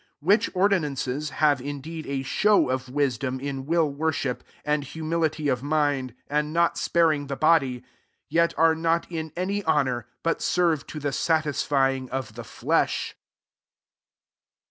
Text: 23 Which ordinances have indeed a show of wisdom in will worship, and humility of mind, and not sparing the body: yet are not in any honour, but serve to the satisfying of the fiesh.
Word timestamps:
23 0.23 0.35
Which 0.35 0.49
ordinances 0.55 1.29
have 1.29 1.61
indeed 1.61 2.07
a 2.07 2.23
show 2.23 2.71
of 2.71 2.89
wisdom 2.89 3.39
in 3.39 3.67
will 3.67 3.87
worship, 3.87 4.43
and 4.65 4.83
humility 4.83 5.47
of 5.47 5.61
mind, 5.61 6.15
and 6.27 6.51
not 6.51 6.75
sparing 6.75 7.27
the 7.27 7.35
body: 7.35 7.83
yet 8.27 8.51
are 8.57 8.73
not 8.73 9.05
in 9.11 9.31
any 9.37 9.63
honour, 9.65 10.07
but 10.23 10.41
serve 10.41 10.87
to 10.87 10.99
the 10.99 11.11
satisfying 11.11 12.09
of 12.09 12.33
the 12.33 12.41
fiesh. 12.43 13.13